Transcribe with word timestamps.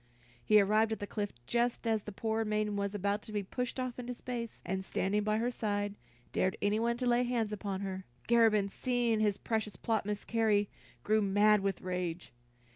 He 0.43 0.59
arrived 0.59 0.91
at 0.91 0.99
the 0.99 1.05
cliff 1.05 1.31
just 1.45 1.85
as 1.85 2.01
the 2.01 2.11
poor 2.11 2.43
maiden 2.43 2.75
was 2.75 2.95
about 2.95 3.21
to 3.21 3.31
be 3.31 3.43
pushed 3.43 3.79
off 3.79 3.99
into 3.99 4.15
space, 4.15 4.59
and 4.65 4.83
standing 4.83 5.21
by 5.23 5.37
her 5.37 5.51
side, 5.51 5.93
dared 6.33 6.57
anyone 6.59 6.97
to 6.97 7.05
lay 7.05 7.21
hands 7.21 7.51
upon 7.53 7.81
her. 7.81 8.03
Garabin, 8.27 8.67
seeing 8.67 9.19
his 9.19 9.37
precious 9.37 9.75
plot 9.75 10.07
miscarry, 10.07 10.71
grew 11.03 11.21
mad 11.21 11.59
with 11.59 11.81
rage. 11.81 12.33